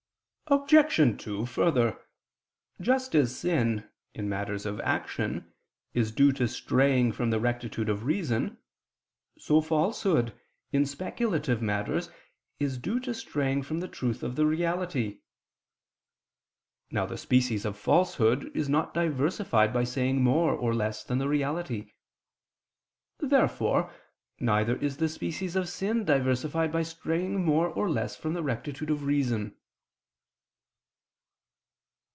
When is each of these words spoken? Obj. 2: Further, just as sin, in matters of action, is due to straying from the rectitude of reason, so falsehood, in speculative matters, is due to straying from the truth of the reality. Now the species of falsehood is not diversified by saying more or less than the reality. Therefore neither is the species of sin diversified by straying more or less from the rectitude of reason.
Obj. 0.51 1.15
2: 1.17 1.45
Further, 1.45 1.97
just 2.81 3.15
as 3.15 3.33
sin, 3.33 3.89
in 4.13 4.27
matters 4.27 4.65
of 4.65 4.81
action, 4.81 5.49
is 5.93 6.11
due 6.11 6.33
to 6.33 6.45
straying 6.45 7.13
from 7.13 7.29
the 7.29 7.39
rectitude 7.39 7.87
of 7.87 8.03
reason, 8.03 8.57
so 9.37 9.61
falsehood, 9.61 10.37
in 10.73 10.85
speculative 10.85 11.61
matters, 11.61 12.09
is 12.59 12.77
due 12.77 12.99
to 12.99 13.13
straying 13.13 13.63
from 13.63 13.79
the 13.79 13.87
truth 13.87 14.23
of 14.23 14.35
the 14.35 14.45
reality. 14.45 15.21
Now 16.91 17.05
the 17.05 17.17
species 17.17 17.63
of 17.63 17.77
falsehood 17.77 18.51
is 18.53 18.67
not 18.67 18.93
diversified 18.93 19.71
by 19.71 19.85
saying 19.85 20.21
more 20.21 20.51
or 20.53 20.73
less 20.75 21.01
than 21.01 21.17
the 21.19 21.29
reality. 21.29 21.93
Therefore 23.19 23.89
neither 24.37 24.75
is 24.79 24.97
the 24.97 25.07
species 25.07 25.55
of 25.55 25.69
sin 25.69 26.03
diversified 26.03 26.73
by 26.73 26.83
straying 26.83 27.41
more 27.45 27.69
or 27.69 27.89
less 27.89 28.17
from 28.17 28.33
the 28.33 28.43
rectitude 28.43 28.89
of 28.89 29.03
reason. 29.05 29.55